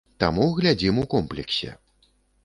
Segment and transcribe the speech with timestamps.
[0.21, 1.75] Таму глядзім у комплексе.